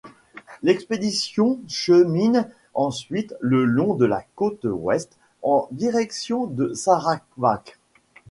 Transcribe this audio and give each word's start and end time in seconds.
L’expédition 0.63 1.59
chemine 1.67 2.49
ensuite 2.73 3.35
le 3.39 3.65
long 3.65 3.93
de 3.93 4.05
la 4.07 4.23
côte 4.33 4.63
ouest 4.65 5.19
en 5.43 5.67
direction 5.71 6.47
de 6.47 6.73
Sarawak. 6.73 7.77